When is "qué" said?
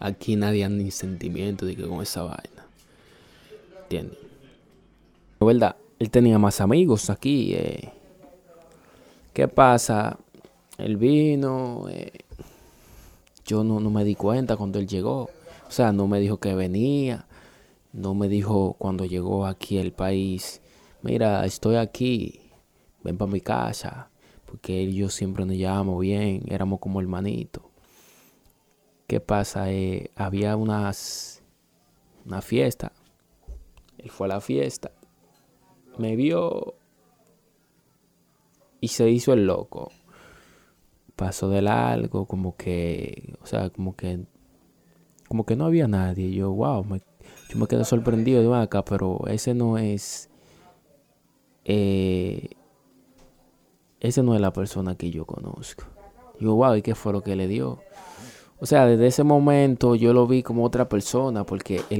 9.32-9.48, 29.14-29.20, 56.82-56.96